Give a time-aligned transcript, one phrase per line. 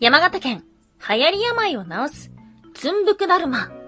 [0.00, 0.64] 山形県、
[1.08, 2.32] 流行り病を治す、
[2.74, 3.58] つんぶくだるま。
[3.58, 3.78] ワンタン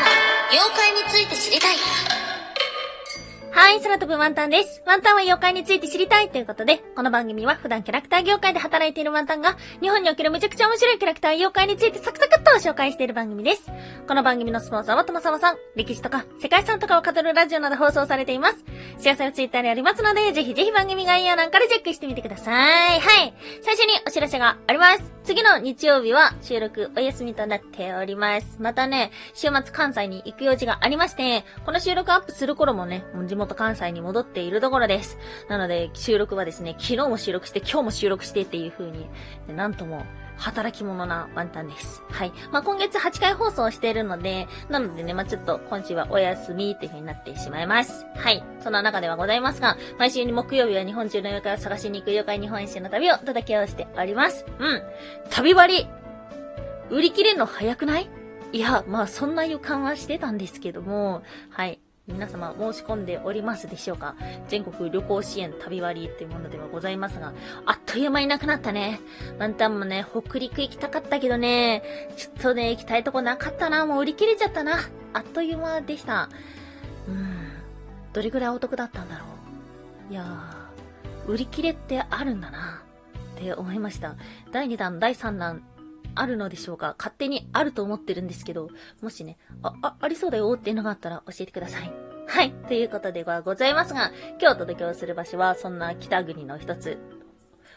[0.00, 0.04] は、
[0.50, 2.13] 妖怪について知りたい。
[3.56, 4.82] はい、空飛ぶワンタンです。
[4.84, 13.70] ワンタンは妖怪について知りたいということで、この番組は普段キャラクター業界で働いているワンタンが、日本におけるめちゃくちゃ面白いキャラクター妖怪についてサクサクっと紹介している番組です。
[14.08, 18.64] この番組のスポンサーはともさまさん、歴史とか世界遺産とかを語るラジオなど放送されています。
[18.98, 22.50] 幸せはツイッターにありますので、ぜひぜひ番組概要欄からチェックしてみてくださ
[22.96, 22.98] い。
[22.98, 23.34] はい。
[23.62, 25.12] 最初にお知らせがあります。
[25.22, 28.58] 次の日曜日は収録お休みとなっております。
[28.60, 35.18] またね、週末関西に行く用事がありまして、この収録アップする頃もね、もう地元元関西に戻っているところです。
[35.48, 39.06] なので、収録はですね、昨日も収録して、今日も収録してっていう風に、
[39.54, 40.04] なんとも、
[40.36, 42.02] 働き者なワンタンです。
[42.10, 42.32] はい。
[42.50, 48.04] まあ、今月8回放送しているので、なのでね、まあ、ちょっと今週はお休みっていう風になってしまいます。
[48.16, 48.42] はい。
[48.58, 54.44] そんな中ではございますが、毎週に木曜日は日本中の妖怪を探しに行く妖怪日本一周の旅を届けをしております。
[54.58, 54.82] うん。
[55.30, 55.86] 旅割
[56.90, 58.10] 売り切れるの早くない？
[58.52, 61.78] いや、まあそんな予感はしてたんですけども、はい。
[62.06, 64.14] 皆様申し込んでおりますでしょうか？
[64.48, 67.32] 全国旅行支援旅割っていうものではございますが、
[67.64, 69.00] あっという間になくなったね。
[69.38, 71.82] ワンタンもね、北陸行きたかったけどね、
[72.16, 73.86] ちょっとね、行きたいとこなかったな。
[73.86, 74.80] もう売り切れちゃったな。
[75.14, 76.28] あっという間でした。
[77.08, 77.48] うん。
[78.12, 79.24] どれぐらいお得だったんだろ
[80.10, 80.12] う？
[80.12, 82.82] いやー、売り切れってあるんだな。
[83.36, 84.14] って思いました。
[84.52, 85.62] 第2弾、第3弾、
[86.14, 86.94] あるのでしょうか？
[86.98, 88.68] 勝手にあると思ってるんですけど、
[89.02, 91.92] もしね、あ、あ、ありそうだよっていうのがあったら教えてください。
[92.26, 92.52] はい。
[92.68, 94.10] ということではございますが、
[94.40, 96.98] 今日お届けをする場所は、そんな北国の一つ。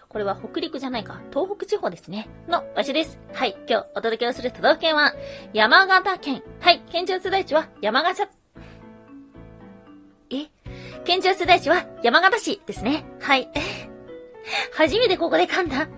[0.09, 2.29] これは北陸じゃないか、東北地方ですね。
[2.47, 3.19] の場所です。
[3.33, 3.57] はい。
[3.67, 5.13] 今日お届けをする都道府県は、
[5.53, 6.43] 山形県。
[6.61, 6.81] はい。
[6.89, 8.29] 県庁所在地は山形、
[10.29, 10.47] え？
[11.03, 13.05] 県庁所在地は山形市ですね。
[13.19, 13.49] はい。
[14.73, 15.89] 初めてここで噛んだ。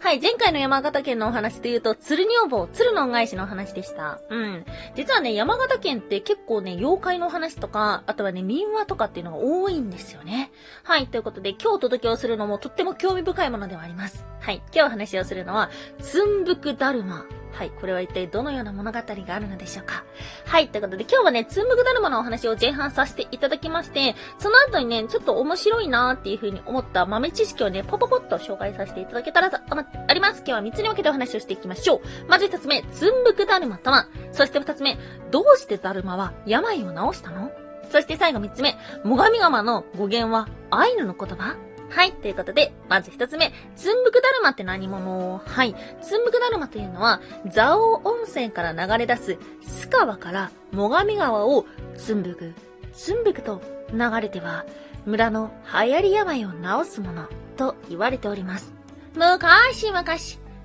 [0.00, 4.20] はい、前回の山形県のお話で言うと、鶴女房、鶴の恩返しのお話でした。
[4.30, 4.64] うん。
[4.94, 10.50] 実はね、山形県って結構ね、妖怪の話とか、あとはね、民話とかっていうのが多いんですよね。
[10.82, 14.24] はい、ということで、今日お届けをするのもとっても興味深いものではあります。
[14.40, 15.70] はい、今日お話をするのは、
[16.00, 17.24] つんぶくだるま。
[17.56, 17.70] はい。
[17.70, 20.04] これは一体どのような物語があるのでしょうか？
[20.44, 20.68] はい。
[20.68, 30.42] ということで今日はね、つんぶくだるまのお話を前半させていただきまして、その後にね、ちょっと面白いなーっていう風に思った豆知識をね、ポポポッと紹介させていただけたらと思ってあります。
[30.46, 32.00] 今日は3つに分けてお話をしていきましょう。
[32.28, 34.98] まず1つ目、つんぶくだるまとは、そして2つ目、
[35.30, 37.50] どうしてだるまは病を治したの？
[37.90, 41.56] そして最後3つ目、最上川の語源はアイヌの言葉？
[41.88, 42.12] はい。
[42.12, 45.40] ということで、まず一つ目、つんぶくだるまって何者？
[45.44, 45.74] はい。
[46.02, 47.20] つんぶくだるまというのは、
[47.50, 51.64] 蔵王温泉から流れ出す、須川から最上川を
[51.96, 52.54] つんぶく、
[52.92, 54.66] つんぶくと流れては、
[55.04, 58.74] 村の流行り病を治すものと言われております。
[59.14, 60.04] 昔々、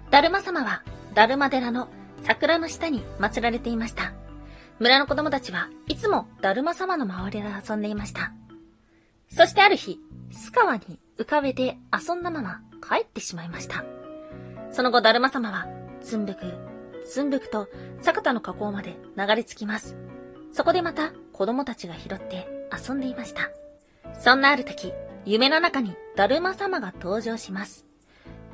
[0.10, 0.84] だるま様は、
[1.14, 1.88] だるま寺の
[2.24, 4.14] 桜の下に祀られていました。
[4.80, 8.34] 村の子供たちはいつもだるま様の周りで遊んでいました。
[9.30, 10.00] そしてある日、
[10.32, 13.84] 須川に浮かべて遊んだまま帰ってしまいました。
[14.72, 15.68] その後、だるま様は、
[16.02, 16.40] つんぶく、
[17.06, 17.68] つんぶくと、
[18.02, 19.96] 坂田の河口まで流れ着きます。
[20.54, 23.50] そこでまた、子供たちが拾って遊んでいました。
[24.14, 24.94] そんなある時、
[25.26, 27.86] 夢の中にだるま様が登場します。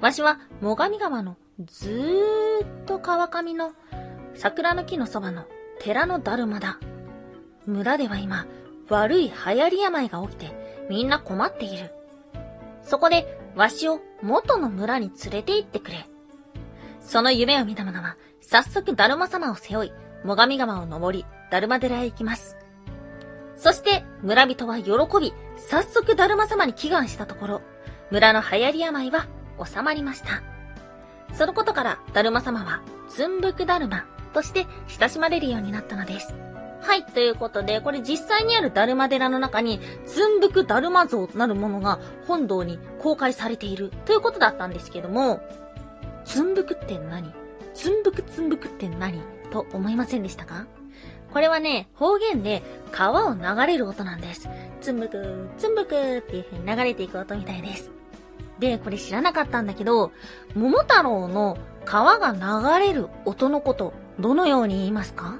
[0.02, 3.74] わしは、最上川のずーっと川上の
[4.36, 5.46] 桜の木のそばの
[5.80, 6.80] 寺のだるまだ。
[7.66, 8.48] 村では今、
[8.90, 11.92] 悪い流行り病が起きて、みんな困っている。
[12.84, 16.06] そこで、わしを元の村に連れて行ってくれ。
[17.02, 19.92] その夢を見た者は、早速だるま様を背負い、
[20.24, 22.56] 最上川を登り、だるま寺へ行きます。
[23.56, 27.62] そして、村人は喜び、早速だるま様に祈願したところ、
[28.12, 29.28] 村の流行り病は
[29.66, 30.44] 収まりました。
[31.34, 36.34] そのことから、だるま様は、つんぶくだるまとして親しまれるようになったのです。
[36.88, 45.42] はい、ということで、これ実際にあるダルマ寺の中に、つんぶくだるま像となるものが本堂に公開されているということだったんですけども、
[46.24, 47.34] つんぶくって何？
[47.74, 49.22] つんぶくつんぶくって何
[49.52, 50.66] と思いませんでしたか？
[51.34, 52.64] これはね、方言で
[52.94, 54.48] 川を流れる音なんです。
[54.80, 57.92] つんぶく、つんぶくっていう風に流れていく音みたいです。
[58.60, 60.14] で、これ知らなかったんだけど、
[60.56, 63.92] 桃太郎の川が流れる音のこと、
[64.22, 65.38] どのように言いますか？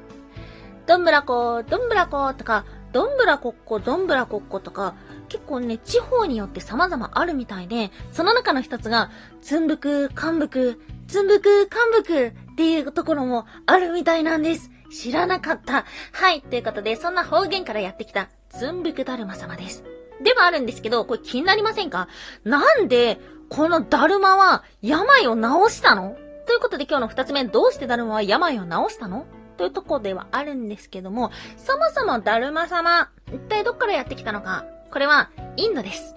[0.88, 2.64] どんぶらこ、どんぶらことか、
[2.94, 4.96] どんぶらこっこ、どんぶらこっことか、
[5.28, 9.12] 結構ね、地方によって様々あるみたいで、その中の一つが、
[9.42, 10.80] つんぶく、かんぶく、
[11.10, 14.72] つんぶく、かんぶくっていうところもあるみたいなんです。
[14.90, 15.84] 知らなかった。
[16.14, 19.84] はい、ということで、そんな方言からやってきた、つんぶくだるま様です。
[20.24, 22.08] ではあるんですけど、これ気になりませんか？
[22.46, 23.20] なんで、
[23.50, 26.16] このだるまは病を治したの？
[26.46, 29.26] ということで今日の二つ目、どうしてだるまは病を治したの？
[29.58, 36.16] というとこではあるんですけども、そもそもだるま様、一体どっからやってきたのかこれは、インドです。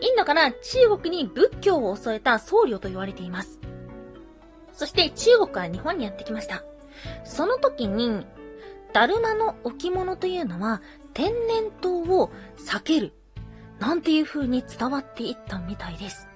[0.00, 3.60] インドから中国に仏教を襲えた僧侶と言われています。
[4.72, 6.64] そして中国から日本にやってきました。
[7.24, 8.26] その時に、
[8.92, 10.82] だるまの置物というのは
[11.14, 13.12] 天然痘を避ける。
[13.78, 16.26] なんていう風に伝わっていったみたいです。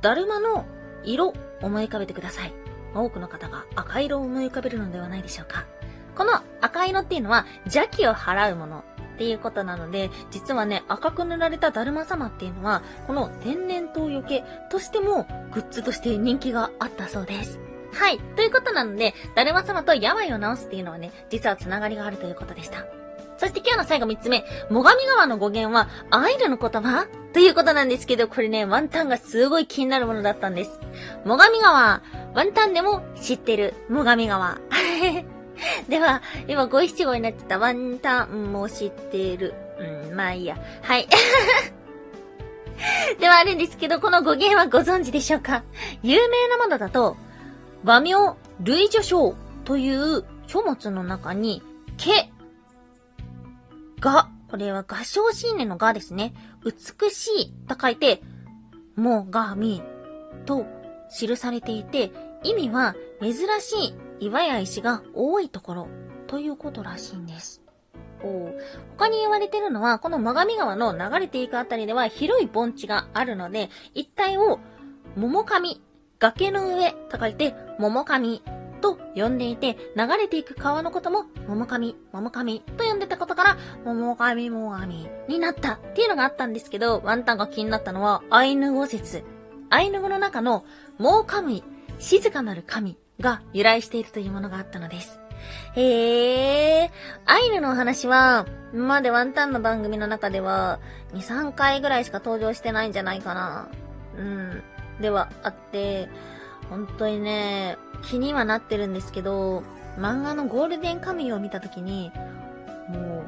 [0.00, 0.64] だるまの
[1.04, 2.59] 色、思い浮かべてください。
[2.94, 5.66] 多くの方が赤色を思い浮かべるのではないでしょうか。
[6.16, 8.84] この赤色っていうのは邪気を払うもの
[9.14, 17.60] っていうことなので、実はね、赤く塗られただるま様っていうのは、この天然痘よけとしてもグッズとして人気があったそうです。
[17.92, 18.18] はい。
[18.36, 22.86] ということなので、だるま様と病を治すっていうのはね、実は繋がりがあるということでした。
[23.40, 27.06] そして今日の最後3つ目、最上川の語源は、アイヌの言葉？
[27.32, 30.78] ということなんですけど、これね、ワンタンがすごい気になるものだったんです。
[31.24, 32.02] 最上川、
[32.34, 34.58] ワンタンでも知ってる、最上川。
[35.88, 39.54] では、今五七五になってたワンタンも知ってる。
[39.78, 40.58] うん、まあいいや。
[40.82, 41.08] はい。
[43.18, 45.62] ではあるんですけど、この語源はご存知でしょうか？
[46.02, 47.16] 有名なものだと、
[47.84, 48.12] 和名
[48.60, 49.34] 類女章
[49.64, 51.62] という書物の中に、
[51.96, 52.29] け
[54.00, 56.34] が、これは合唱シーネのがですね。
[56.64, 58.22] 美しいと書いて、
[58.96, 59.82] もがみ
[60.44, 60.66] と
[61.16, 62.10] 記されていて、
[62.42, 65.88] 意味は珍しい岩や石が多いところ
[66.26, 67.62] ということらしいんです。
[68.98, 74.58] 他に言われてるのは、この最上川の流れていくあたりでは広い盆地があるので、一帯を
[75.16, 75.80] 桃上、
[76.18, 78.42] 崖の上と書いて桃上
[78.80, 89.22] と呼んでいて、流れていく川のことも、桃神、桃神と呼んでたことから、桃神、桃神になったっていうのがあったんですけど、ワンタンが気になったのは、アイヌ語説。
[89.68, 90.64] アイヌ語の中の、
[90.98, 91.64] モーカムイ、
[91.98, 95.20] 静かなる神が由来しているというものがあったのです。
[95.74, 96.90] へえ、
[97.26, 100.80] アイヌのお話は、までワンタンの番組の中では、
[101.12, 103.68] 2、3回ぐらいしか登場してないんじゃないかな。
[104.16, 104.62] うん。
[105.00, 106.08] ではあって、
[106.68, 109.62] 本当にね、気にはなってるんですけど、
[109.96, 112.12] 漫画のゴールデンカムイを見たときに、
[112.88, 113.24] も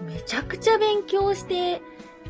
[0.00, 1.80] う、めちゃくちゃ勉強して、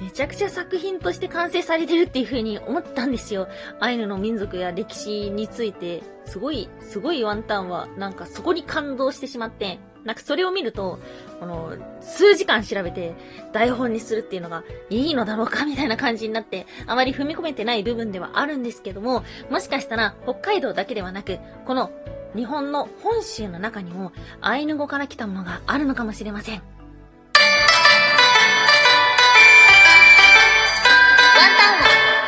[0.01, 3.49] めちゃくちゃ作品として完成されてるっていう風に思ったんですよ。
[3.81, 11.01] アイヌの民族や歴史について、すごい、すごいワンタンは、なんかそこに感動してしまって、なんかそれを見ると、
[11.41, 13.15] この、数時間調べて
[13.53, 21.91] 台本にするっていうのがいいのだろうかみたいな感じになって、あまり踏み込めてない部分ではあるんですけども、もしかしたら北海道だけではなく、この
[22.37, 26.76] 日本の本州の中にもアイヌ語から来たものがあるのかもしれません。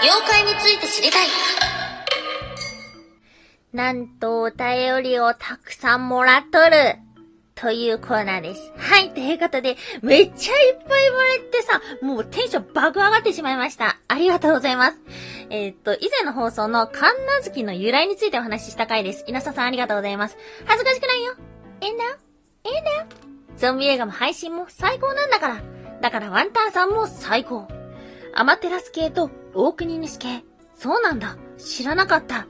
[0.03, 1.27] 妖怪について知りたい。
[3.73, 6.97] なんとお便りをたくさんもらっとる。
[7.55, 8.73] というコーナーです。
[8.77, 13.99] はい、ということで、めっちゃいっぱいもらってさ、もうテンション爆上がってしまいました。
[14.07, 15.01] ありがとうございます。
[15.51, 19.25] えー、っと、以前の放送の神奈月の由来についてお話しした回です。
[19.27, 20.39] 稲佐さんありがとうございます。
[20.67, 21.35] 恥ずかしくないよ。
[21.81, 22.05] えんだ？
[22.63, 23.07] えんだよ。
[23.57, 25.63] ゾンビ映画も配信も最高なんだから。
[26.01, 27.67] だからワンタンさんも最高。
[28.39, 30.45] アマテラス系と大国主系。
[30.79, 31.37] そうなんだ。
[31.57, 32.47] 知らなかった。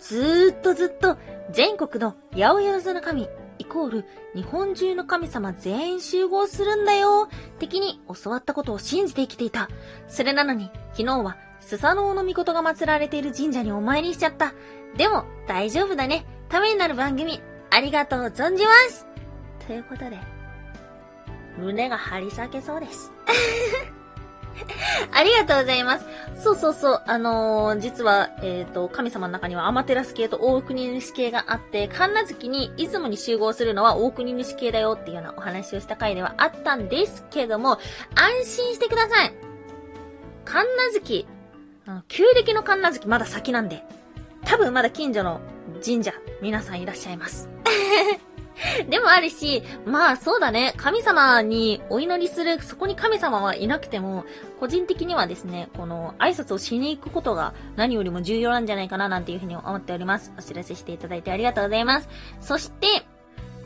[0.00, 1.16] ずーっとずっと
[1.52, 3.28] 全国の八百万の神
[3.60, 4.04] イコール
[4.34, 7.28] 日本中の神様全員集合するんだよ。
[7.60, 9.68] 敵に教わったことを信じて生きていた。
[10.08, 14.54] それなのに、昨日はスサノオノミコトが祀られている神社にお参りしちゃった。
[14.96, 16.26] でも、大丈夫だね。
[16.48, 17.40] ためになる番組、
[17.70, 19.06] ありがとう存じます。
[19.68, 20.18] ということで、
[21.56, 23.12] 胸が張り裂けそうです。
[25.12, 26.06] ありがとうございます。
[26.36, 27.02] そうそうそう。
[27.06, 37.78] あのー、実は、えっ、ー、と、神様の中にはアマテラス系と大国主系があって、神奈月に出雲に集合するのは大国主系だよっていうようなお話をした回ではあったんですけども、
[38.14, 39.32] 安心してください。
[40.44, 41.26] 神奈月、
[42.08, 43.82] 旧暦の神奈月まだ先なんで、
[44.44, 45.40] 多分まだ近所の
[45.84, 47.48] 神社、皆さんいらっしゃいます。
[48.88, 54.24] でもあるし、まあそうだね、神様にお祈りする、そこに神様はいなくても、
[54.60, 60.32] 個人的にはですね、この挨拶をしに行くことが何よりも重要なんじゃないかななんていうふうに思っております。
[60.38, 62.08] お知らせしていただいてありがとうございます。
[62.40, 63.06] そして、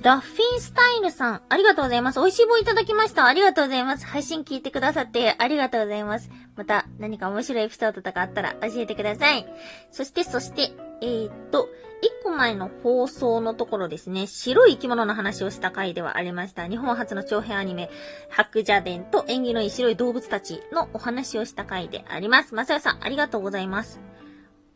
[0.02, 2.18] ダッフィンスタイルさん、ありがとうございます。
[2.18, 3.24] 美味しい棒いただきました。
[3.24, 4.04] ありがとうございます。
[4.04, 6.28] 配信聞いてくださってありがとうございます。
[6.56, 9.46] また何か面白いエピソードとかあったら教えてください。
[9.92, 11.68] そして、そして、えー、っと、
[12.02, 16.66] 一個前の放送のところですね、白い生き物の話をした回ではありました。
[16.66, 17.88] 日本初の長編アニメ、
[18.28, 22.56] 白蛇伝と縁起のいい白い動物たちのお話をした回であります。
[22.56, 24.00] まさやさん、ありがとうございます。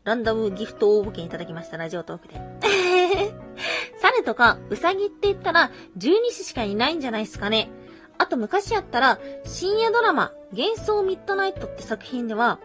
[0.05, 3.36] ランダムギフト応募券いただきました、ラジオトークで。
[4.01, 7.69] 猿とか、うさぎって言ったら、十二支しかいないんじゃないですかね。
[8.17, 12.59] あと昔やったら、深夜ドラマ、幻想ミッドナイトって作品では、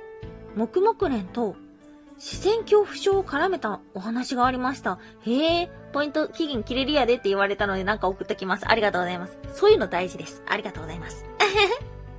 [0.55, 1.57] 黙々連と、
[2.19, 4.99] 視線恐怖症を絡めたお話がありました。
[5.23, 8.69] へえ、ポイント期限切れるやでって言われたのでなんか送っときます。
[8.69, 9.39] ありがとうございます。
[9.55, 10.43] そういうの大事です。
[10.47, 11.32] ありがとうございます。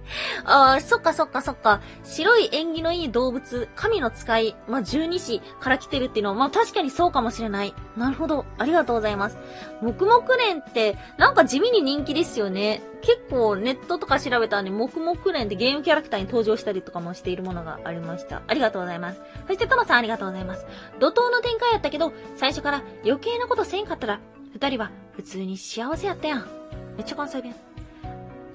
[0.45, 1.81] ああ、そっかそっかそっか。
[2.03, 7.73] 白い縁起のいい動物、神の使い、まあ、十二支から来てるっていうのは、まあ、確かにそうかもしれない。
[7.97, 8.45] なるほど。
[8.57, 9.37] ありがとうございます。
[9.81, 12.81] 黙々連って、なんか地味に人気ですよね。
[13.01, 18.41] 結構ネットとか調べたらね、黙々連ってゲームキャラクターに登場したりとかもしているものがありました。
[18.47, 19.21] ありがとうございます。
[19.47, 20.65] そして、トマさんありがとうございます。
[20.99, 24.19] 怒涛の展開やったけど、最初から余計なことせんかったら、
[24.53, 26.47] 二人は普通に幸せやったやん。
[26.95, 27.72] めっちゃ関西弁。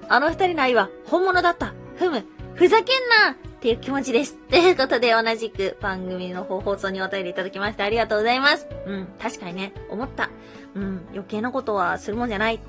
[0.09, 1.73] あの二人の愛は本物だった。
[1.95, 2.25] ふむ、
[2.55, 2.85] ふざけん
[3.27, 4.37] なっていう気持ちです。
[4.49, 8.67] ということで、同じく番組の放送にお便りいただきましてありがとうございます。
[8.87, 10.31] うん、確かにね、思った。
[10.73, 12.59] うん、余計なことはするもんじゃないっ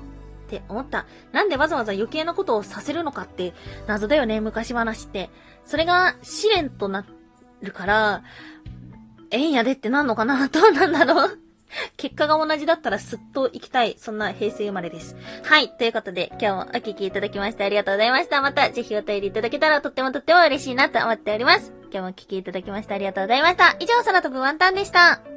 [0.47, 1.07] て思った。
[1.31, 3.53] なんでわざわざ余計なことをさせるのかって
[3.87, 5.31] 謎だよね、昔話って。
[5.65, 7.05] それが試練とな
[7.61, 8.23] るから、
[9.31, 10.47] えんやでってなんのかな？
[10.49, 11.39] どうなんだろう？
[11.97, 13.95] 結果が同じだったらすっと行きたい。
[13.97, 15.15] そんな平成生まれです。
[15.43, 15.69] はい。
[15.69, 18.41] ということで、今日もお聞きいただきましてありがとうございました。
[18.41, 21.73] また、ぜひお便りいただけたらとってもとっても嬉しいなと思っております。
[21.91, 23.75] 今日もお聞きいただきましてありがとうございました。
[23.79, 25.30] 以上、空飛ぶワンタンでした。